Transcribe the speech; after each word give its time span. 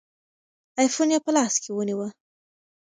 آیفون 0.79 1.09
یې 1.13 1.19
په 1.25 1.31
لاس 1.35 1.53
کې 1.63 1.71
ونیوه. 1.73 2.07